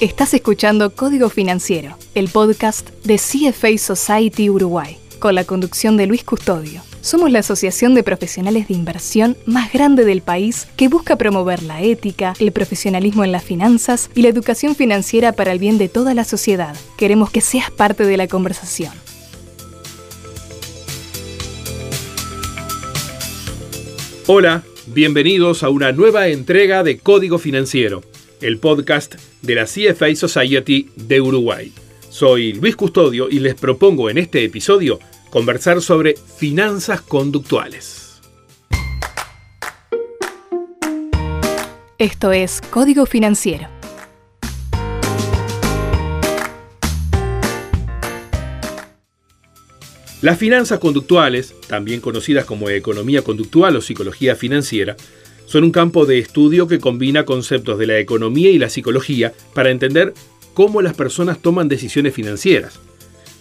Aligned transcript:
Estás 0.00 0.34
escuchando 0.34 0.90
Código 0.90 1.30
Financiero, 1.30 1.96
el 2.16 2.28
podcast 2.28 2.90
de 3.04 3.14
CFA 3.14 3.78
Society 3.78 4.50
Uruguay, 4.50 4.98
con 5.20 5.36
la 5.36 5.44
conducción 5.44 5.96
de 5.96 6.08
Luis 6.08 6.24
Custodio. 6.24 6.82
Somos 7.00 7.30
la 7.30 7.38
asociación 7.38 7.94
de 7.94 8.02
profesionales 8.02 8.66
de 8.66 8.74
inversión 8.74 9.36
más 9.46 9.72
grande 9.72 10.04
del 10.04 10.20
país 10.20 10.66
que 10.76 10.88
busca 10.88 11.16
promover 11.16 11.62
la 11.62 11.80
ética, 11.80 12.34
el 12.40 12.50
profesionalismo 12.50 13.22
en 13.22 13.30
las 13.30 13.44
finanzas 13.44 14.10
y 14.16 14.22
la 14.22 14.30
educación 14.30 14.74
financiera 14.74 15.30
para 15.30 15.52
el 15.52 15.60
bien 15.60 15.78
de 15.78 15.88
toda 15.88 16.12
la 16.12 16.24
sociedad. 16.24 16.76
Queremos 16.98 17.30
que 17.30 17.40
seas 17.40 17.70
parte 17.70 18.04
de 18.04 18.16
la 18.16 18.26
conversación. 18.26 18.92
Hola, 24.26 24.64
bienvenidos 24.86 25.62
a 25.62 25.68
una 25.68 25.92
nueva 25.92 26.26
entrega 26.26 26.82
de 26.82 26.98
Código 26.98 27.38
Financiero 27.38 28.02
el 28.44 28.58
podcast 28.58 29.14
de 29.40 29.54
la 29.54 29.64
CFA 29.64 30.14
Society 30.14 30.90
de 30.96 31.18
Uruguay. 31.18 31.72
Soy 32.10 32.52
Luis 32.52 32.76
Custodio 32.76 33.30
y 33.30 33.38
les 33.38 33.54
propongo 33.54 34.10
en 34.10 34.18
este 34.18 34.44
episodio 34.44 34.98
conversar 35.30 35.80
sobre 35.80 36.14
finanzas 36.14 37.00
conductuales. 37.00 38.20
Esto 41.96 42.32
es 42.32 42.60
Código 42.60 43.06
Financiero. 43.06 43.68
Las 50.20 50.38
finanzas 50.38 50.80
conductuales, 50.80 51.54
también 51.66 52.00
conocidas 52.00 52.44
como 52.44 52.68
economía 52.68 53.22
conductual 53.22 53.76
o 53.76 53.80
psicología 53.80 54.36
financiera, 54.36 54.96
son 55.54 55.62
un 55.62 55.70
campo 55.70 56.04
de 56.04 56.18
estudio 56.18 56.66
que 56.66 56.80
combina 56.80 57.24
conceptos 57.24 57.78
de 57.78 57.86
la 57.86 58.00
economía 58.00 58.50
y 58.50 58.58
la 58.58 58.68
psicología 58.68 59.32
para 59.52 59.70
entender 59.70 60.12
cómo 60.52 60.82
las 60.82 60.94
personas 60.94 61.38
toman 61.38 61.68
decisiones 61.68 62.12
financieras. 62.12 62.80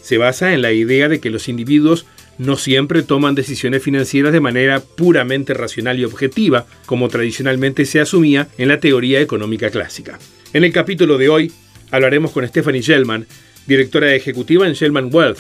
Se 0.04 0.20
basa 0.20 0.54
en 0.54 0.62
la 0.62 0.74
idea 0.74 1.10
de 1.10 1.20
que 1.20 1.32
los 1.32 1.50
individuos 1.50 2.06
no 2.38 2.56
siempre 2.56 3.02
toman 3.02 3.34
decisiones 3.34 3.82
financieras 3.82 4.32
de 4.32 4.42
manera 4.42 4.80
puramente 4.80 5.56
racional 5.56 6.00
y 6.00 6.06
objetiva, 6.06 6.68
como 6.86 7.10
tradicionalmente 7.10 7.84
se 7.84 8.00
asumía 8.00 8.48
en 8.60 8.68
la 8.68 8.80
teoría 8.80 9.20
económica 9.20 9.72
clásica. 9.72 10.20
En 10.54 10.64
el 10.64 10.72
capítulo 10.72 11.18
de 11.18 11.30
hoy 11.30 11.52
hablaremos 11.90 12.30
con 12.30 12.48
Stephanie 12.48 12.82
Shellman, 12.82 13.26
directora 13.66 14.14
ejecutiva 14.14 14.68
en 14.68 14.74
Shellman 14.74 15.10
Wealth. 15.12 15.40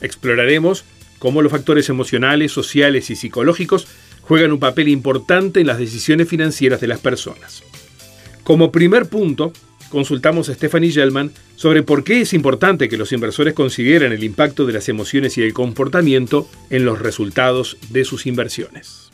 Exploraremos 0.00 0.84
cómo 1.18 1.42
los 1.42 1.50
factores 1.50 1.88
emocionales, 1.88 2.52
sociales 2.52 3.10
y 3.10 3.16
psicológicos 3.16 3.88
juegan 4.32 4.52
un 4.52 4.60
papel 4.60 4.88
importante 4.88 5.60
en 5.60 5.66
las 5.66 5.76
decisiones 5.76 6.26
financieras 6.26 6.80
de 6.80 6.86
las 6.86 7.00
personas. 7.00 7.62
Como 8.44 8.72
primer 8.72 9.04
punto, 9.04 9.52
consultamos 9.90 10.48
a 10.48 10.54
Stephanie 10.54 10.90
Gellman 10.90 11.30
sobre 11.54 11.82
por 11.82 12.02
qué 12.02 12.22
es 12.22 12.32
importante 12.32 12.88
que 12.88 12.96
los 12.96 13.12
inversores 13.12 13.52
consideren 13.52 14.10
el 14.10 14.24
impacto 14.24 14.64
de 14.64 14.72
las 14.72 14.88
emociones 14.88 15.36
y 15.36 15.42
el 15.42 15.52
comportamiento 15.52 16.48
en 16.70 16.86
los 16.86 16.98
resultados 16.98 17.76
de 17.90 18.06
sus 18.06 18.24
inversiones. 18.24 19.10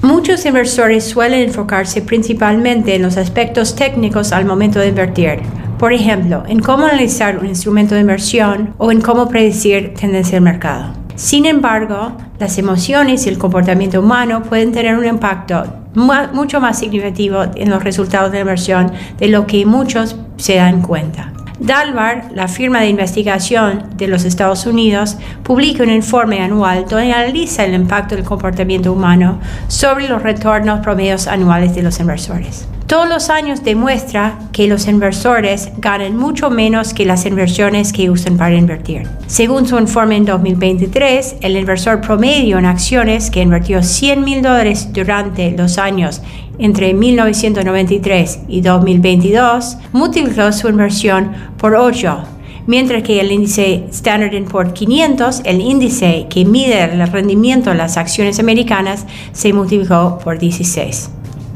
Muchos 0.00 0.46
inversores 0.46 1.04
suelen 1.04 1.42
enfocarse 1.42 2.00
principalmente 2.00 2.94
en 2.94 3.02
los 3.02 3.18
aspectos 3.18 3.76
técnicos 3.76 4.32
al 4.32 4.46
momento 4.46 4.78
de 4.80 4.88
invertir. 4.88 5.40
Por 5.78 5.92
ejemplo, 5.92 6.44
en 6.48 6.60
cómo 6.60 6.86
analizar 6.86 7.36
un 7.36 7.44
instrumento 7.44 7.94
de 7.94 8.00
inversión 8.00 8.74
o 8.78 8.90
en 8.90 9.02
cómo 9.02 9.28
predecir 9.28 9.92
tendencia 9.92 10.36
del 10.36 10.44
mercado. 10.44 10.94
Sin 11.14 11.44
embargo, 11.44 12.16
las 12.38 12.58
emociones 12.58 13.26
y 13.26 13.28
el 13.28 13.38
comportamiento 13.38 14.00
humano 14.00 14.42
pueden 14.42 14.72
tener 14.72 14.96
un 14.96 15.04
impacto 15.04 15.64
mucho 15.94 16.60
más 16.60 16.78
significativo 16.78 17.44
en 17.54 17.70
los 17.70 17.82
resultados 17.82 18.30
de 18.30 18.38
la 18.38 18.42
inversión 18.42 18.92
de 19.18 19.28
lo 19.28 19.46
que 19.46 19.64
muchos 19.64 20.16
se 20.36 20.56
dan 20.56 20.82
cuenta. 20.82 21.32
Dalbar, 21.58 22.30
la 22.34 22.48
firma 22.48 22.80
de 22.80 22.88
investigación 22.88 23.84
de 23.96 24.08
los 24.08 24.24
Estados 24.24 24.66
Unidos, 24.66 25.16
publica 25.42 25.82
un 25.82 25.90
informe 25.90 26.40
anual 26.40 26.84
donde 26.88 27.12
analiza 27.12 27.64
el 27.64 27.74
impacto 27.74 28.14
del 28.14 28.24
comportamiento 28.24 28.92
humano 28.92 29.40
sobre 29.68 30.08
los 30.08 30.22
retornos 30.22 30.80
promedios 30.80 31.26
anuales 31.26 31.74
de 31.74 31.82
los 31.82 31.98
inversores. 31.98 32.68
Todos 32.86 33.08
los 33.08 33.30
años 33.30 33.64
demuestra 33.64 34.38
que 34.52 34.68
los 34.68 34.86
inversores 34.86 35.70
ganan 35.78 36.16
mucho 36.16 36.50
menos 36.50 36.94
que 36.94 37.04
las 37.04 37.26
inversiones 37.26 37.92
que 37.92 38.10
usan 38.10 38.36
para 38.36 38.54
invertir. 38.54 39.08
Según 39.26 39.66
su 39.66 39.76
informe 39.76 40.14
en 40.14 40.24
2023, 40.24 41.38
el 41.40 41.56
inversor 41.56 42.00
promedio 42.00 42.58
en 42.58 42.64
acciones 42.64 43.28
que 43.28 43.42
invirtió 43.42 43.82
100 43.82 44.22
mil 44.22 44.40
dólares 44.40 44.92
durante 44.92 45.50
los 45.50 45.78
años 45.78 46.22
entre 46.58 46.94
1993 46.94 48.40
y 48.48 48.60
2022 48.60 49.78
multiplicó 49.92 50.52
su 50.52 50.68
inversión 50.68 51.32
por 51.58 51.74
8 51.74 52.36
mientras 52.66 53.02
que 53.02 53.20
el 53.20 53.32
índice 53.32 53.86
Standard 53.90 54.44
Poor's 54.44 54.72
500, 54.72 55.42
el 55.44 55.60
índice 55.60 56.26
que 56.28 56.44
mide 56.44 56.84
el 56.84 57.06
rendimiento 57.10 57.70
de 57.70 57.76
las 57.76 57.96
acciones 57.96 58.38
americanas, 58.38 59.06
se 59.32 59.52
multiplicó 59.52 60.18
por 60.22 60.38
16. 60.38 61.10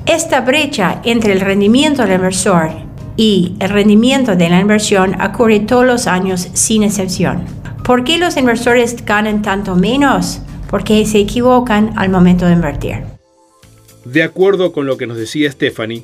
Esta 0.06 0.40
brecha 0.40 1.00
entre 1.04 1.32
el 1.32 1.40
rendimiento 1.40 2.02
del 2.02 2.14
inversor 2.14 2.70
y 3.16 3.54
el 3.60 3.68
rendimiento 3.68 4.34
de 4.34 4.48
la 4.48 4.60
inversión 4.60 5.20
ocurre 5.20 5.60
todos 5.60 5.84
los 5.84 6.06
años 6.06 6.48
sin 6.54 6.82
excepción. 6.82 7.44
¿Por 7.84 8.04
qué 8.04 8.18
los 8.18 8.36
inversores 8.36 9.04
ganan 9.04 9.42
tanto 9.42 9.74
menos? 9.74 10.42
Porque 10.70 11.04
se 11.04 11.18
equivocan 11.18 11.92
al 11.96 12.08
momento 12.08 12.46
de 12.46 12.52
invertir. 12.52 13.09
De 14.12 14.25
acuerdo 14.25 14.72
con 14.72 14.87
lo 14.87 14.97
que 14.97 15.06
nos 15.06 15.16
decía 15.16 15.53
Stephanie, 15.53 16.03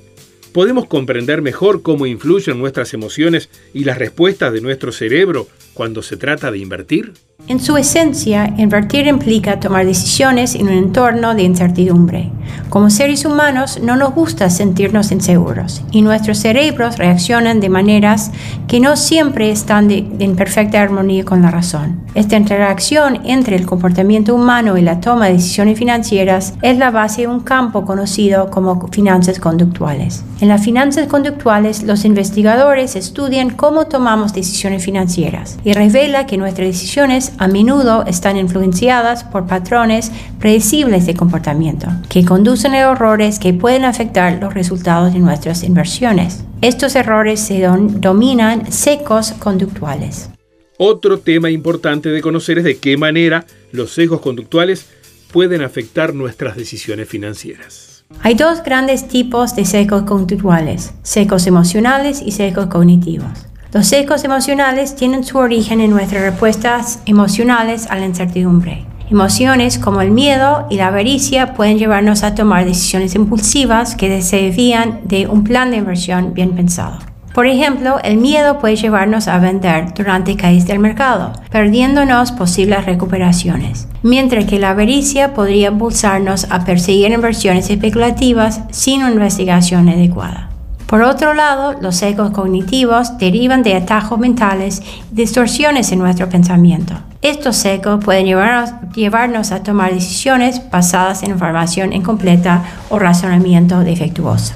podemos 0.53 0.87
comprender 0.87 1.43
mejor 1.43 1.83
cómo 1.83 2.07
influyen 2.07 2.57
nuestras 2.57 2.95
emociones 2.95 3.51
y 3.75 3.83
las 3.83 3.99
respuestas 3.99 4.53
de 4.53 4.61
nuestro 4.61 4.93
cerebro 4.93 5.49
cuando 5.75 6.05
se 6.05 6.17
trata 6.17 6.53
de 6.53 6.59
invertir? 6.59 7.15
En 7.49 7.61
su 7.61 7.77
esencia, 7.77 8.53
invertir 8.57 9.07
implica 9.07 9.61
tomar 9.61 9.87
decisiones 9.87 10.57
en 10.57 10.67
un 10.67 10.73
entorno 10.73 11.37
de 11.37 11.45
incertidumbre. 11.45 12.33
Como 12.71 12.91
seres 12.91 13.25
humanos 13.25 13.79
no 13.81 13.97
nos 13.97 14.15
gusta 14.15 14.51
sentirnos 14.51 15.13
inseguros 15.13 15.83
y 15.93 16.03
nuestros 16.03 16.39
cerebros 16.39 16.99
reaccionan 16.99 17.61
de 17.61 17.69
maneras 17.69 18.33
que 18.67 18.81
no 18.81 18.97
siempre 18.97 19.51
están 19.51 19.91
en 19.91 20.35
perfecta 20.35 20.83
armonía 20.83 21.25
con 21.25 21.43
la 21.43 21.51
razón. 21.51 22.01
Esta 22.15 22.37
interacción 22.37 23.21
entre 23.25 23.57
el 23.57 23.67
comportamiento 23.67 24.35
humano 24.35 24.77
y 24.77 24.83
la 24.83 25.01
toma 25.01 25.27
de 25.27 25.35
decisiones 25.35 25.79
financieras 25.79 26.55
es 26.63 26.79
la 26.79 26.91
base 26.91 27.23
de 27.23 27.29
un 27.29 27.41
campo 27.41 27.85
conocido 27.85 28.51
como 28.51 28.89
finanzas 28.89 29.39
conductuales. 29.39 30.25
En 30.41 30.49
las 30.49 30.65
finanzas 30.65 31.07
conductuales, 31.09 31.83
los 31.83 32.05
investigadores 32.05 32.97
estudian 32.97 33.51
cómo 33.51 33.87
tomamos 33.87 34.33
decisiones 34.33 34.85
financieras 34.85 35.59
y 35.63 35.73
revela 35.73 36.27
que 36.27 36.39
nuestras 36.39 36.69
decisiones 36.69 37.33
a 37.39 37.49
menudo 37.49 38.05
están 38.07 38.37
influenciadas 38.37 39.25
por 39.25 39.47
patrones 39.47 40.11
predecibles 40.39 41.07
de 41.07 41.15
comportamiento, 41.15 41.89
que 42.09 42.25
conducen 42.25 42.73
a 42.75 42.93
errores 42.93 43.39
que 43.39 43.53
pueden 43.53 43.85
afectar 43.85 44.39
los 44.41 44.55
resultados 44.55 45.13
de 45.13 45.19
nuestras 45.19 45.63
inversiones. 45.63 46.45
Estos 46.63 46.97
errores 46.97 47.41
se 47.41 47.61
dominan 47.61 48.71
secos 48.73 49.33
conductuales. 49.33 50.31
Otro 50.79 51.19
tema 51.19 51.51
importante 51.51 52.11
de 52.11 52.21
conocer 52.21 52.59
es 52.59 52.65
de 52.65 52.79
qué 52.79 52.97
manera 52.97 53.47
los 53.73 53.93
sesgos 53.93 54.21
conductuales 54.21 54.87
pueden 55.33 55.63
afectar 55.63 56.15
nuestras 56.15 56.57
decisiones 56.57 57.09
financieras. 57.09 58.05
Hay 58.23 58.35
dos 58.35 58.63
grandes 58.63 59.09
tipos 59.09 59.57
de 59.57 59.65
sesgos 59.65 60.03
conductuales, 60.03 60.95
sesgos 61.03 61.47
emocionales 61.47 62.23
y 62.23 62.33
sesgos 62.33 62.67
cognitivos. 62.67 63.47
Los 63.77 63.89
sesgos 63.89 64.25
emocionales 64.25 64.97
tienen 64.97 65.23
su 65.23 65.37
origen 65.37 65.83
en 65.83 65.91
nuestras 65.91 66.23
respuestas 66.23 67.01
emocionales 67.05 67.87
a 67.91 67.97
la 67.97 68.07
incertidumbre. 68.07 68.87
Emociones 69.11 69.79
como 69.79 70.01
el 70.01 70.13
miedo 70.13 70.67
y 70.71 70.77
la 70.77 70.87
avaricia 70.87 71.53
pueden 71.53 71.79
llevarnos 71.79 72.23
a 72.23 72.35
tomar 72.35 72.65
decisiones 72.65 73.15
impulsivas 73.15 73.95
que 73.95 74.09
desvían 74.09 75.01
de 75.05 75.27
un 75.27 75.45
plan 75.45 75.71
de 75.71 75.77
inversión 75.77 76.33
bien 76.33 76.53
pensado. 76.57 77.01
Por 77.35 77.47
ejemplo, 77.47 77.99
el 78.03 78.17
miedo 78.17 78.61
puede 78.61 78.77
llevarnos 78.77 79.29
a 79.29 79.37
vender 79.37 79.93
durante 79.93 80.37
caídas 80.37 80.67
del 80.67 80.79
mercado, 80.79 81.35
perdiéndonos 81.51 82.33
posibles 82.33 82.87
recuperaciones, 82.87 83.89
mientras 84.03 84.47
que 84.47 84.59
la 84.59 84.71
avaricia 84.71 85.35
podría 85.35 85.69
impulsarnos 85.69 86.47
a 86.49 86.65
perseguir 86.65 87.13
inversiones 87.13 87.69
especulativas 87.69 88.63
sin 88.71 89.03
una 89.03 89.13
investigación 89.13 89.91
adecuada. 89.91 90.56
Por 90.87 91.03
otro 91.03 91.35
lado, 91.35 91.77
los 91.81 91.97
sesgos 91.97 92.31
cognitivos 92.31 93.19
derivan 93.19 93.65
de 93.65 93.75
atajos 93.75 94.21
mentales 94.21 94.83
y 95.11 95.15
distorsiones 95.17 95.91
en 95.91 95.99
nuestro 95.99 96.29
pensamiento. 96.29 96.95
Estos 97.23 97.57
sesgos 97.57 98.05
pueden 98.05 98.27
llevarnos, 98.27 98.71
llevarnos, 98.95 99.51
a 99.51 99.65
tomar 99.65 99.93
decisiones 99.93 100.61
basadas 100.71 101.25
en 101.25 101.33
información 101.33 101.93
incompleta 101.93 102.85
o 102.89 103.01
razonamiento 103.01 103.81
defectuoso. 103.81 104.55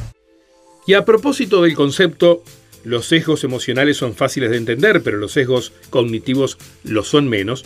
Y 0.87 0.95
a 0.95 1.05
propósito 1.05 1.63
del 1.63 1.75
concepto, 1.75 2.45
los 2.85 3.07
sesgos 3.07 3.43
emocionales 3.43 3.97
son 3.97 4.15
fáciles 4.15 4.51
de 4.51 4.57
entender, 4.57 5.03
pero 5.03 5.19
los 5.19 5.33
sesgos 5.33 5.73
cognitivos 5.91 6.59
lo 6.85 7.03
son 7.03 7.29
menos, 7.29 7.65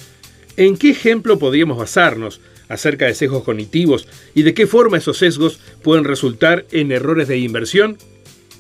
¿en 0.57 0.79
qué 0.79 0.91
ejemplo 0.91 1.39
podríamos 1.39 1.77
basarnos 1.77 2.41
acerca 2.71 3.05
de 3.05 3.15
sesgos 3.15 3.45
cognitivos 3.45 4.09
y 4.35 4.43
de 4.43 4.55
qué 4.55 4.67
forma 4.67 4.97
esos 4.97 5.19
sesgos 5.19 5.61
pueden 5.83 6.05
resultar 6.05 6.65
en 6.73 6.93
errores 6.93 7.29
de 7.29 7.37
inversión 7.37 7.99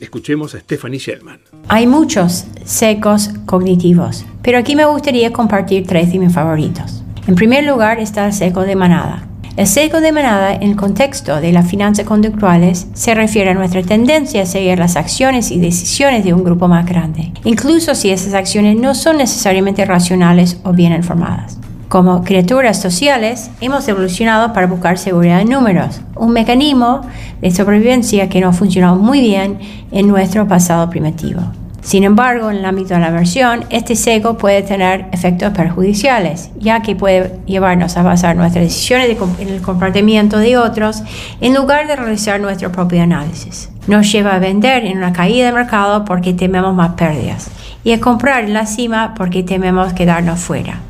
Escuchemos 0.01 0.55
a 0.55 0.61
Stephanie 0.61 0.99
Shellman. 0.99 1.41
Hay 1.69 1.87
muchos 1.87 2.45
secos 2.65 3.31
cognitivos, 3.47 4.25
pero 4.43 4.59
aquí 4.59 4.77
me 4.77 4.85
gustaría 4.85 5.33
compartir 5.33 5.87
tres 5.87 6.13
de 6.13 6.19
mis 6.19 6.33
favoritos. 6.33 7.03
En 7.27 7.35
primer 7.35 7.65
lugar 7.65 8.01
está 8.01 8.27
el 8.27 8.33
seco 8.33 8.63
de 8.63 8.77
manada. 8.77 9.29
El 9.57 9.69
seco 9.69 10.01
de 10.01 10.11
manada 10.11 10.53
en 10.53 10.63
el 10.65 10.77
contexto 10.77 11.41
de 11.41 11.53
las 11.53 11.71
finanzas 11.71 12.05
conductuales 12.05 12.89
se 12.93 13.15
refiere 13.15 13.51
a 13.51 13.55
nuestra 13.55 13.83
tendencia 13.83 14.43
a 14.43 14.47
seguir 14.47 14.79
las 14.81 14.97
acciones 14.97 15.53
y 15.53 15.61
decisiones 15.61 16.25
de 16.25 16.35
un 16.35 16.43
grupo 16.43 16.67
más 16.67 16.85
grande, 16.85 17.33
incluso 17.45 17.95
si 17.95 18.11
esas 18.11 18.35
acciones 18.35 18.77
no 18.77 18.97
son 18.97 19.19
necesariamente 19.19 19.85
racionales 19.85 20.59
o 20.65 20.73
bien 20.73 20.93
informadas. 20.93 21.59
Como 21.95 22.25
criaturas 22.25 22.83
sociales, 22.83 23.53
hemos 23.61 23.87
evolucionado 23.87 24.53
para 24.53 24.67
buscar 24.67 24.99
seguridad 24.99 25.41
en 25.41 25.51
números, 25.51 26.01
un 26.17 26.33
mecanismo 26.33 27.03
de 27.41 27.53
sobrevivencia 27.53 28.29
que 28.29 28.41
no 28.41 28.49
ha 28.49 28.53
funcionado 28.53 28.97
muy 28.97 29.21
bien 29.21 29.61
en 29.93 30.09
nuestro 30.09 30.49
pasado 30.49 30.91
primitivo. 30.91 31.41
Sin 31.83 32.03
embargo, 32.03 32.51
en 32.51 32.57
el 32.57 32.65
ámbito 32.65 32.95
de 32.95 33.01
la 33.01 33.07
aversión, 33.07 33.65
este 33.71 33.95
seco 33.95 34.37
puede 34.37 34.63
tener 34.63 35.07
efectos 35.13 35.53
perjudiciales, 35.53 36.51
ya 36.59 36.83
que 36.83 36.97
puede 36.97 37.39
llevarnos 37.47 37.97
a 37.97 38.03
basar 38.03 38.35
nuestras 38.35 38.65
decisiones 38.65 39.17
en 39.39 39.49
el 39.49 39.63
comportamiento 39.63 40.39
de 40.39 40.59
otros 40.59 41.05
en 41.41 41.55
lugar 41.55 41.87
de 41.87 41.95
realizar 41.95 42.41
nuestro 42.41 42.73
propio 42.73 43.05
análisis. 43.05 43.71
Nos 43.87 44.11
lleva 44.11 44.35
a 44.35 44.41
vender 44.41 44.85
en 44.85 44.99
una 44.99 45.13
caída 45.13 45.47
de 45.47 45.53
mercado 45.53 46.05
porque 46.05 46.35
tememos 46.35 46.75
más 46.75 46.95
pérdidas 46.95 47.53
y 47.85 47.93
a 47.93 48.01
comprar 48.01 48.43
en 48.43 48.53
la 48.53 48.67
cima 48.67 49.15
porque 49.17 49.45
tememos 49.45 49.93
quedarnos 49.93 50.41
fuera. 50.41 50.81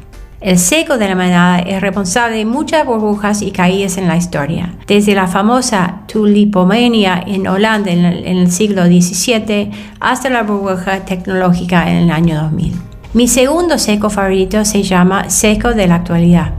El 0.44 0.58
seco 0.58 0.99
de 0.99 1.08
la 1.08 1.14
manada 1.14 1.58
es 1.61 1.81
responsable 1.81 2.37
de 2.37 2.44
muchas 2.44 2.85
burbujas 2.85 3.41
y 3.41 3.50
caídas 3.50 3.96
en 3.96 4.08
la 4.08 4.19
historia, 4.19 4.75
desde 4.87 5.14
la 5.14 5.26
famosa 5.26 6.02
tulipomania 6.06 7.25
en 7.26 7.49
Holanda 7.49 7.91
en 7.91 8.05
el, 8.05 8.52
siglo 8.52 8.85
XVII 8.85 9.70
hasta 10.00 10.29
la 10.29 10.43
burbuja 10.43 11.06
tecnológica 11.06 11.91
en 11.91 11.96
el 11.96 12.11
año 12.11 12.43
2000. 12.43 12.75
Mi 13.14 13.26
segundo 13.26 13.79
seco 13.79 14.11
favorito 14.11 14.67
se 14.67 14.82
llama 14.82 15.31
seco 15.31 15.73
de 15.73 15.87
la 15.87 15.94
actualidad 15.94 16.52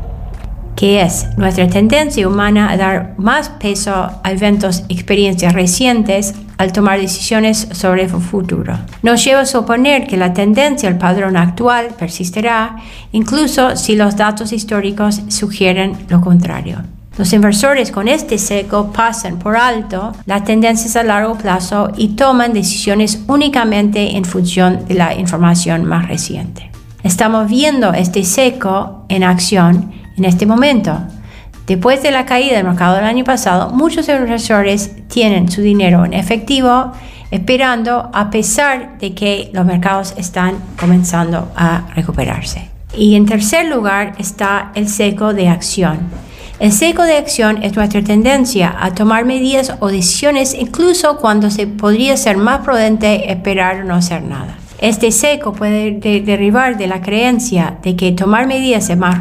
que 0.76 1.02
es 1.02 1.28
nuestra 1.38 1.70
tendencia 1.70 2.28
humana 2.28 2.70
a 2.70 2.78
dar 2.78 3.14
más 3.18 3.50
peso 3.50 3.94
a 3.94 4.32
eventos, 4.32 4.84
experiencias 4.90 5.54
recientes 5.54 6.34
al 6.58 6.72
tomar 6.72 7.00
decisiones 7.00 7.68
sobre 7.72 8.04
el 8.04 8.10
futuro. 8.10 8.78
Nos 9.04 9.24
lleva 9.24 9.42
a 9.42 9.46
suponer 9.46 10.08
que 10.08 10.18
la 10.18 10.34
tendencia 10.34 10.90
al 10.90 10.98
padrón 10.98 11.38
actual 11.38 11.90
persistirá, 11.98 12.78
incluso 13.12 13.76
si 13.76 13.96
los 13.96 14.16
datos 14.16 14.52
históricos 14.52 15.22
sugieren 15.28 15.98
lo 16.10 16.22
contrario. 16.22 16.84
Los 17.18 17.32
inversores 17.32 17.92
con 17.92 18.10
este 18.10 18.38
seco 18.38 18.92
pasan 18.92 19.40
por 19.40 19.56
alto 19.56 20.14
las 20.26 20.44
tendencias 20.44 20.98
a 20.98 21.04
largo 21.04 21.38
plazo 21.38 21.92
y 21.96 22.10
toman 22.10 22.52
decisiones 22.52 23.22
únicamente 23.28 24.18
en 24.18 24.26
función 24.26 24.86
de 24.86 24.96
la 24.96 25.16
información 25.16 25.86
más 25.86 26.10
reciente. 26.10 26.72
Estamos 27.04 27.48
viendo 27.48 27.94
este 27.94 28.24
seco 28.26 29.06
en 29.08 29.24
acción 29.24 29.94
en 30.18 30.26
este 30.26 30.46
momento. 30.46 30.98
Después 31.68 32.04
de 32.04 32.12
la 32.12 32.26
caída 32.26 32.58
del 32.58 32.66
mercado 32.66 32.96
del 32.96 33.06
año 33.06 33.24
pasado, 33.24 33.72
muchos 33.72 34.08
inversores 34.08 34.92
tienen 35.08 35.52
su 35.52 35.62
dinero 35.62 36.06
en 36.06 36.14
efectivo 36.14 36.92
esperando 37.32 38.10
a 38.14 38.30
pesar 38.30 39.00
de 39.00 39.16
que 39.16 39.50
los 39.52 39.66
mercados 39.66 40.14
están 40.18 40.58
comenzando 40.80 41.52
a 41.56 41.88
recuperarse. 41.96 42.70
Y 42.96 43.16
en 43.16 43.26
tercer 43.26 43.66
lugar 43.66 44.14
está 44.20 44.72
el 44.76 44.88
seco 44.88 45.34
de 45.34 45.50
acción. 45.50 46.00
El 46.60 46.72
seco 46.72 47.04
de 47.04 47.18
acción 47.18 47.64
es 47.64 47.76
nuestra 47.76 48.02
tendencia 48.02 48.74
a 48.80 48.94
tomar 48.94 49.26
medidas 49.26 49.74
o 49.80 49.90
decisiones 49.90 50.54
incluso 50.54 51.18
cuando 51.18 51.50
se 51.50 51.68
podría 51.68 52.16
ser 52.16 52.38
más 52.38 52.60
prudente 52.60 53.32
esperar 53.32 53.82
o 53.82 53.84
no 53.84 53.96
hacer 53.96 54.24
nada. 54.24 54.56
Este 54.80 55.12
seco 55.12 55.54
puede 55.54 55.92
derivar 56.22 56.78
de 56.78 56.88
la 56.88 57.02
creencia 57.02 57.78
de 57.82 57.96
que 57.96 58.12
tomar 58.12 58.46
medidas 58.46 58.90
es 58.90 58.98
más 58.98 59.18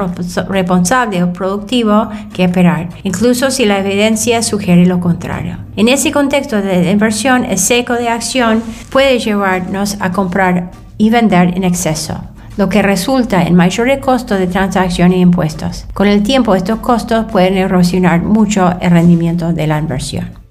responsable 0.49 1.23
o 1.23 1.33
productivo 1.33 2.09
que 2.33 2.45
esperar, 2.45 2.89
incluso 3.05 3.51
si 3.51 3.65
la 3.65 3.79
evidencia 3.79 4.43
sugiere 4.43 4.85
lo 4.85 5.01
contrario. 5.01 5.59
En 5.77 5.89
ese 5.89 6.11
contexto 6.13 6.61
de 6.61 6.91
inversión, 6.91 7.45
el 7.45 7.59
seco 7.59 7.95
de 7.95 8.09
acción 8.09 8.63
puede 8.91 9.19
llevarnos 9.19 9.97
a 10.01 10.11
comprar 10.13 10.71
y 10.99 11.11
vender 11.11 11.57
en 11.57 11.65
exceso 11.65 12.21
lo 12.57 12.69
que 12.69 12.83
resulta 12.83 13.43
en 13.43 13.55
mayores 13.55 13.99
costos 13.99 14.39
de 14.39 14.47
transacción 14.47 15.13
y 15.13 15.21
impuestos. 15.21 15.87
Con 15.93 16.07
el 16.07 16.23
tiempo 16.23 16.55
estos 16.55 16.79
costos 16.79 17.27
pueden 17.31 17.57
erosionar 17.57 18.23
mucho 18.23 18.75
el 18.81 18.91
rendimiento 18.91 19.53
de 19.53 19.67
la 19.67 19.79
inversión. 19.79 20.44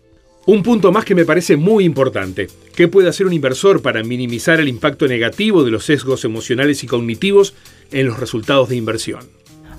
Un 0.45 0.62
punto 0.62 0.92
más 0.92 1.06
que 1.06 1.16
me 1.16 1.24
parece 1.24 1.56
muy 1.56 1.86
importante. 1.86 2.48
¿Qué 2.75 2.90
puede 2.90 3.07
hacer 3.07 3.25
un 3.25 3.31
inversor 3.31 3.81
para 3.81 4.04
minimizar 4.04 4.60
el 4.60 4.68
impacto 4.68 5.07
negativo 5.07 5.63
de 5.63 5.72
los 5.72 5.86
sesgos 5.86 6.25
emocionales 6.25 6.84
y 6.84 6.88
cognitivos 6.88 7.54
en 7.94 8.07
los 8.07 8.19
resultados 8.19 8.68
de 8.68 8.75
inversión? 8.75 9.22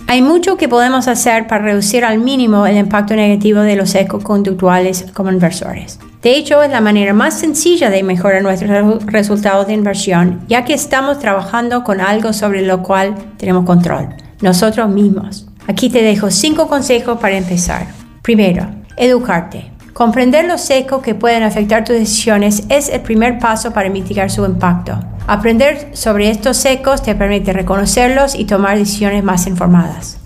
Hay 0.06 0.22
mucho 0.22 0.56
que 0.56 0.69
podemos 0.69 1.06
hacer 1.06 1.46
para 1.49 1.64
reducir 1.64 2.02
al 2.02 2.19
mínimo 2.19 2.66
el 2.66 2.78
impacto 2.78 3.14
negativo 3.14 3.61
de 3.61 3.76
los 3.76 3.90
sesgos 3.90 4.25
conductuales 4.25 5.05
como 5.12 5.31
inversores. 5.31 5.99
De 6.22 6.34
hecho, 6.34 6.62
es 6.62 6.70
la 6.70 6.81
manera 6.81 7.12
más 7.12 7.38
sencilla 7.38 7.90
de 7.90 8.02
mejorar 8.02 8.43
nuestros 8.43 9.05
resultados 9.05 9.67
de 9.67 9.75
inversión, 9.75 10.40
ya 10.49 10.64
que 10.64 10.72
estamos 10.72 11.19
trabajando 11.19 11.84
con 11.84 12.00
algo 12.00 12.32
sobre 12.32 12.62
lo 12.62 12.82
cual 12.82 13.14
tenemos 13.37 13.67
control, 13.67 14.08
nosotros 14.40 14.88
mismos. 14.88 15.46
Aquí 15.67 15.90
te 15.90 16.02
dejo 16.02 16.31
cinco 16.31 16.69
consejos 16.69 17.19
para 17.19 17.37
empezar. 17.37 17.87
Primero, 18.22 18.67
educarte. 18.96 19.74
Comprender 19.94 20.44
los 20.46 20.61
secos 20.61 21.02
que 21.02 21.14
pueden 21.14 21.44
afectar 21.44 21.85
tus 21.85 21.94
decisiones 21.94 22.64
es 22.69 22.88
el 22.88 23.02
primer 23.02 23.38
paso 23.38 23.73
para 23.73 23.88
mitigar 23.91 24.29
su 24.29 24.44
impacto. 24.44 24.99
Aprender 25.29 25.91
sobre 25.93 26.31
estos 26.31 26.56
secos 26.56 27.00
te 27.00 27.14
permite 27.14 27.52
reconocerlos 27.52 28.35
y 28.35 28.44
tomar 28.44 28.76
decisiones 28.76 29.23
más 29.23 29.46
informadas. 29.46 30.19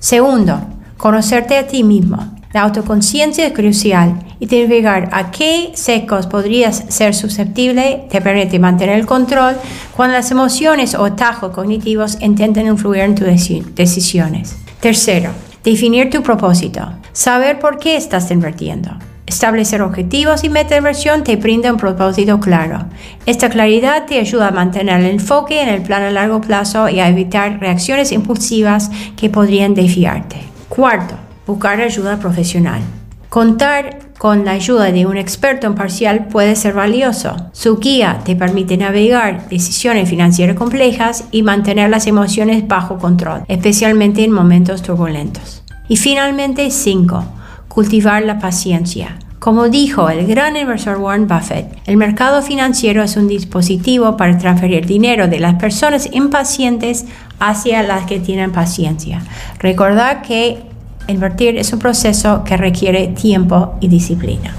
Segundo, 0.00 0.60
conocerte 0.96 1.56
a 1.56 1.68
ti 1.68 1.84
mismo. 1.84 2.34
La 2.52 2.62
autoconciencia 2.62 3.46
es 3.46 3.52
crucial. 3.52 4.18
Identificar 4.40 5.08
a 5.12 5.30
qué 5.30 5.70
secos 5.74 6.26
podrías 6.26 6.84
ser 6.88 7.14
susceptible 7.14 8.06
te 8.10 8.20
permite 8.20 8.58
mantener 8.58 8.98
el 8.98 9.06
control 9.06 9.54
cuando 9.96 10.16
las 10.16 10.32
emociones 10.32 10.96
o 10.96 11.04
atajos 11.04 11.52
cognitivos 11.52 12.18
intenten 12.20 12.66
influir 12.66 13.02
en 13.02 13.14
tus 13.14 13.28
decisiones. 13.76 14.56
Tercero, 14.80 15.30
definir 15.62 16.10
tu 16.10 16.20
propósito. 16.20 16.82
Saber 17.14 17.60
por 17.60 17.78
qué 17.78 17.94
estás 17.94 18.28
invirtiendo. 18.32 18.90
Establecer 19.24 19.82
objetivos 19.82 20.42
y 20.42 20.48
meta 20.48 20.76
inversión 20.76 21.22
te 21.22 21.36
brinda 21.36 21.70
un 21.70 21.78
propósito 21.78 22.40
claro. 22.40 22.86
Esta 23.24 23.48
claridad 23.48 24.06
te 24.06 24.18
ayuda 24.18 24.48
a 24.48 24.50
mantener 24.50 24.98
el 24.98 25.06
enfoque 25.06 25.62
en 25.62 25.68
el 25.68 25.82
plan 25.82 26.02
a 26.02 26.10
largo 26.10 26.40
plazo 26.40 26.88
y 26.88 26.98
a 26.98 27.08
evitar 27.08 27.60
reacciones 27.60 28.10
impulsivas 28.10 28.90
que 29.16 29.30
podrían 29.30 29.74
desviarte. 29.74 30.38
Cuarto, 30.68 31.14
buscar 31.46 31.80
ayuda 31.80 32.18
profesional. 32.18 32.82
Contar 33.28 34.00
con 34.18 34.44
la 34.44 34.50
ayuda 34.50 34.90
de 34.90 35.06
un 35.06 35.16
experto 35.16 35.68
imparcial 35.68 36.26
puede 36.26 36.56
ser 36.56 36.74
valioso. 36.74 37.36
Su 37.52 37.78
guía 37.78 38.22
te 38.24 38.34
permite 38.34 38.76
navegar 38.76 39.48
decisiones 39.48 40.08
financieras 40.08 40.56
complejas 40.56 41.24
y 41.30 41.44
mantener 41.44 41.90
las 41.90 42.08
emociones 42.08 42.66
bajo 42.66 42.98
control, 42.98 43.44
especialmente 43.46 44.24
en 44.24 44.32
momentos 44.32 44.82
turbulentos. 44.82 45.63
Y 45.88 45.96
finalmente, 45.96 46.70
5. 46.70 47.24
Cultivar 47.68 48.22
la 48.22 48.38
paciencia. 48.38 49.18
Como 49.38 49.68
dijo 49.68 50.08
el 50.08 50.26
gran 50.26 50.56
inversor 50.56 50.96
Warren 50.96 51.28
Buffett, 51.28 51.66
el 51.84 51.98
mercado 51.98 52.40
financiero 52.40 53.02
es 53.02 53.18
un 53.18 53.28
dispositivo 53.28 54.16
para 54.16 54.38
transferir 54.38 54.86
dinero 54.86 55.28
de 55.28 55.38
las 55.38 55.56
personas 55.56 56.08
impacientes 56.12 57.04
hacia 57.38 57.82
las 57.82 58.06
que 58.06 58.20
tienen 58.20 58.52
paciencia. 58.52 59.22
Recordad 59.58 60.22
que 60.22 60.62
invertir 61.08 61.58
es 61.58 61.70
un 61.74 61.78
proceso 61.78 62.42
que 62.44 62.56
requiere 62.56 63.08
tiempo 63.08 63.74
y 63.80 63.88
disciplina. 63.88 64.56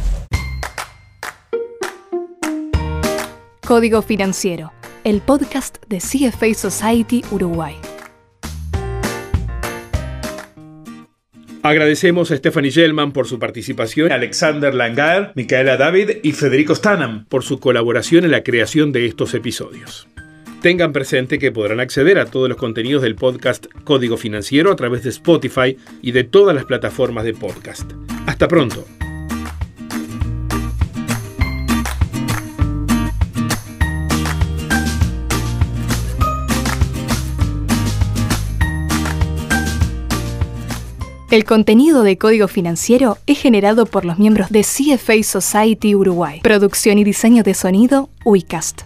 Código 3.65 4.03
Financiero, 4.03 4.71
el 5.03 5.21
podcast 5.21 5.77
de 5.87 5.97
CFA 5.97 6.53
Society 6.53 7.23
Uruguay. 7.31 7.75
Agradecemos 11.65 12.29
a 12.29 12.37
Stephanie 12.37 12.69
Gelman 12.69 13.11
por 13.11 13.25
su 13.25 13.39
participación, 13.39 14.11
Alexander 14.11 14.75
Langar, 14.75 15.31
Micaela 15.33 15.77
David 15.77 16.17
y 16.21 16.33
Federico 16.33 16.75
Stanham 16.75 17.25
por 17.25 17.43
su 17.43 17.59
colaboración 17.59 18.23
en 18.23 18.29
la 18.29 18.43
creación 18.43 18.91
de 18.91 19.07
estos 19.07 19.33
episodios. 19.33 20.07
Tengan 20.61 20.93
presente 20.93 21.39
que 21.39 21.51
podrán 21.51 21.79
acceder 21.79 22.19
a 22.19 22.27
todos 22.27 22.49
los 22.49 22.59
contenidos 22.59 23.01
del 23.01 23.15
podcast 23.15 23.65
Código 23.83 24.15
Financiero 24.15 24.71
a 24.71 24.75
través 24.75 25.01
de 25.01 25.09
Spotify 25.09 25.75
y 26.03 26.11
de 26.11 26.23
todas 26.23 26.55
las 26.55 26.65
plataformas 26.65 27.25
de 27.25 27.33
podcast. 27.33 27.91
Hasta 28.27 28.47
pronto. 28.47 28.85
El 41.35 41.43
contenido 41.43 42.03
de 42.03 42.17
Código 42.17 42.47
Financiero 42.47 43.17
es 43.27 43.37
generado 43.37 43.85
por 43.85 44.05
los 44.05 44.17
miembros 44.17 44.49
de 44.51 44.61
CFA 44.61 45.21
Society 45.21 45.93
Uruguay. 45.93 46.39
Producción 46.41 46.97
y 46.97 47.03
diseño 47.03 47.43
de 47.43 47.53
sonido, 47.53 48.09
Uicast. 48.23 48.83